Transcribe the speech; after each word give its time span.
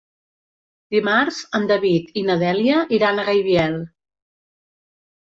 Dimarts 0.93 1.41
en 1.59 1.67
David 1.71 2.17
i 2.21 2.23
na 2.29 2.37
Dèlia 2.45 2.79
iran 2.99 3.21
a 3.21 3.27
Gaibiel. 3.29 3.77